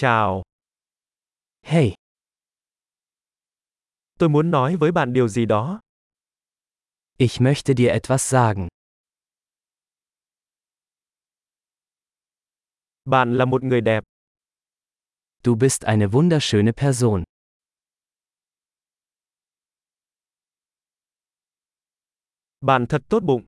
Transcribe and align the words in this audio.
Chào, 0.00 0.42
Hey, 1.62 1.94
tôi 4.18 4.28
muốn 4.28 4.50
nói 4.50 4.76
với 4.76 4.92
bạn 4.92 5.12
điều 5.12 5.28
gì 5.28 5.46
đó. 5.46 5.80
ich 7.18 7.40
möchte 7.40 7.74
dir 7.74 7.90
etwas 7.90 8.18
sagen. 8.18 8.68
Bạn 13.04 13.34
là 13.34 13.44
một 13.44 13.62
người 13.62 13.80
đẹp. 13.80 14.04
Du 15.44 15.54
bist 15.54 15.84
eine 15.84 16.06
wunderschöne 16.06 16.72
Person. 16.72 17.22
Bạn 22.60 22.86
thật 22.88 23.02
tốt 23.08 23.20
bụng. 23.22 23.46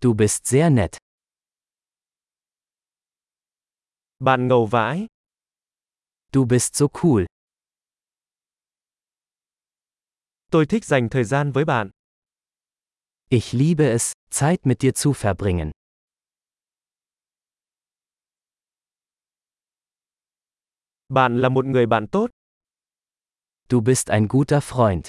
Du 0.00 0.12
bist 0.12 0.44
sehr 0.44 0.72
nett. 0.72 0.96
Bạn 4.18 4.48
ngầu 4.48 4.66
vãi. 4.66 5.06
Du 6.32 6.44
bist 6.44 6.74
so 6.74 6.86
cool. 7.02 7.24
Tôi 10.50 10.66
thích 10.66 10.84
dành 10.84 11.08
thời 11.08 11.24
gian 11.24 11.52
với 11.52 11.64
bạn. 11.64 11.90
Ich 13.28 13.54
liebe 13.54 13.84
es, 13.90 14.12
Zeit 14.30 14.66
mit 14.66 14.78
dir 14.80 14.92
zu 14.94 15.12
verbringen. 15.12 15.70
Bạn 21.08 21.40
là 21.40 21.48
một 21.48 21.64
người 21.64 21.86
bạn 21.86 22.06
tốt. 22.12 22.30
Du 23.70 23.80
bist 23.80 24.08
ein 24.08 24.26
guter 24.28 24.62
Freund. 24.62 25.02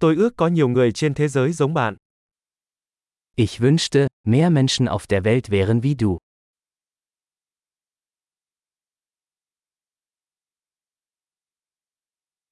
Tôi 0.00 0.16
ước 0.16 0.30
có 0.36 0.48
nhiều 0.48 0.68
người 0.68 0.92
trên 0.92 1.14
thế 1.14 1.28
giới 1.28 1.52
giống 1.52 1.74
bạn. 1.74 1.96
Ich 3.36 3.60
wünschte, 3.60 4.08
mehr 4.24 4.50
Menschen 4.52 4.86
auf 4.86 5.06
der 5.08 5.24
Welt 5.24 5.48
wären 5.50 5.80
wie 5.80 5.96
du. 5.98 6.18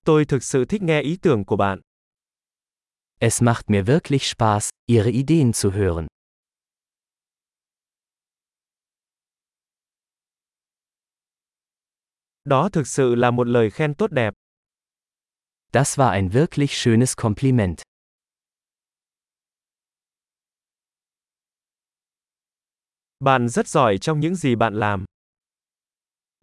Tôi 0.04 0.24
thực 0.24 0.42
sự 0.42 0.64
thích 0.64 0.82
nghe 0.82 1.02
ý 1.02 1.16
tưởng 1.22 1.44
của 1.44 1.56
bạn. 1.56 1.80
Es 3.18 3.42
macht 3.42 3.70
mir 3.70 3.86
wirklich 3.86 4.22
Spaß, 4.22 4.70
ihre 4.86 5.10
Ideen 5.10 5.52
zu 5.52 5.70
hören. 5.70 6.06
Đó 12.44 12.68
thực 12.72 12.86
sự 12.86 13.14
là 13.14 13.30
một 13.30 13.46
lời 13.46 13.70
khen 13.70 13.94
tốt 13.94 14.10
đẹp. 14.10 14.34
Das 15.72 15.98
war 15.98 16.10
ein 16.10 16.28
wirklich 16.32 16.70
schönes 16.70 17.16
Kompliment. 17.16 17.82
Bạn 23.20 23.48
rất 23.48 23.68
giỏi 23.68 23.98
trong 23.98 24.20
những 24.20 24.34
gì 24.34 24.54
bạn 24.54 24.74
làm. 24.74 25.04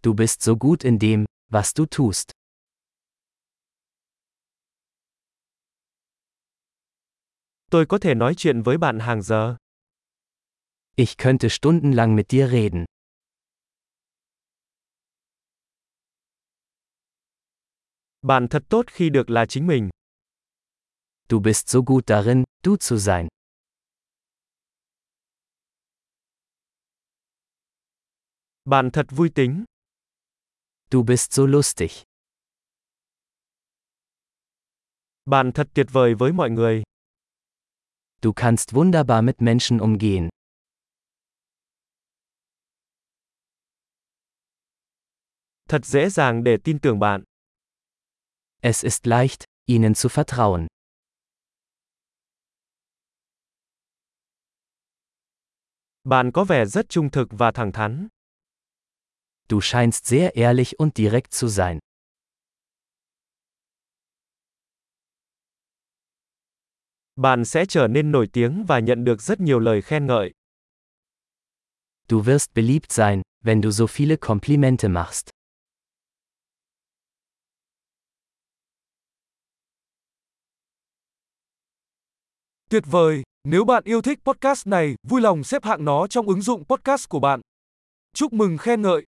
Du 0.02 0.12
bist 0.12 0.42
so 0.42 0.54
gut 0.60 0.80
in 0.80 0.98
dem, 1.00 1.24
was 1.50 1.72
du 1.76 1.86
tust. 1.86 2.37
Tôi 7.70 7.86
có 7.86 7.98
thể 7.98 8.14
nói 8.14 8.34
chuyện 8.36 8.62
với 8.62 8.78
bạn 8.78 8.98
hàng 8.98 9.22
giờ. 9.22 9.56
Ich 10.96 11.18
könnte 11.18 11.48
stundenlang 11.48 12.16
mit 12.16 12.26
dir 12.28 12.50
reden. 12.50 12.84
Bạn 18.22 18.46
thật 18.50 18.62
tốt 18.68 18.84
khi 18.88 19.10
được 19.10 19.30
là 19.30 19.46
chính 19.46 19.66
mình. 19.66 19.90
Du 21.28 21.40
bist 21.40 21.68
so 21.68 21.80
gut 21.80 22.04
darin, 22.06 22.44
du 22.64 22.76
zu 22.76 22.98
sein. 22.98 23.28
Bạn 28.64 28.90
thật 28.92 29.06
vui 29.10 29.30
tính. 29.34 29.64
Du 30.90 31.02
bist 31.02 31.32
so 31.32 31.46
lustig. 31.46 31.90
Bạn 35.24 35.52
thật 35.54 35.68
tuyệt 35.74 35.86
vời 35.92 36.14
với 36.14 36.32
mọi 36.32 36.50
người. 36.50 36.87
Du 38.22 38.32
kannst 38.32 38.74
wunderbar 38.74 39.22
mit 39.22 39.40
Menschen 39.40 39.80
umgehen. 39.80 40.28
Thật 45.68 45.86
dễ 45.86 46.08
dàng 46.08 46.44
để 46.44 46.56
tin 46.64 46.78
tưởng 46.78 46.98
bạn. 46.98 47.24
Es 48.60 48.84
ist 48.84 49.06
leicht, 49.06 49.44
ihnen 49.66 49.94
zu 49.94 50.08
vertrauen. 50.08 50.66
Bạn 56.04 56.30
có 56.32 56.44
vẻ 56.44 56.64
rất 56.66 56.88
trung 56.88 57.10
thực 57.10 57.28
và 57.30 57.50
thẳng 57.50 57.72
thắn. 57.72 58.08
Du 59.50 59.60
scheinst 59.60 60.06
sehr 60.06 60.30
ehrlich 60.34 60.78
und 60.78 60.96
direkt 60.96 61.32
zu 61.32 61.48
sein. 61.48 61.78
Bạn 67.18 67.44
sẽ 67.44 67.64
trở 67.66 67.86
nên 67.86 68.12
nổi 68.12 68.28
tiếng 68.32 68.64
và 68.68 68.78
nhận 68.78 69.04
được 69.04 69.22
rất 69.22 69.40
nhiều 69.40 69.58
lời 69.58 69.82
khen 69.82 70.06
ngợi. 70.06 70.32
Du 72.08 72.22
wirst 72.22 72.46
beliebt 72.54 72.88
sein, 72.88 73.22
wenn 73.44 73.62
du 73.62 73.70
so 73.70 73.86
viele 73.86 74.16
Komplimente 74.16 74.88
machst. 74.88 75.30
Tuyệt 82.70 82.84
vời! 82.86 83.22
Nếu 83.44 83.64
bạn 83.64 83.84
yêu 83.84 84.02
thích 84.02 84.18
podcast 84.24 84.66
này, 84.66 84.94
vui 85.08 85.20
lòng 85.20 85.44
xếp 85.44 85.64
hạng 85.64 85.84
nó 85.84 86.06
trong 86.06 86.26
ứng 86.26 86.42
dụng 86.42 86.64
podcast 86.64 87.08
của 87.08 87.20
bạn. 87.20 87.40
Chúc 88.14 88.32
mừng 88.32 88.58
khen 88.58 88.82
ngợi! 88.82 89.08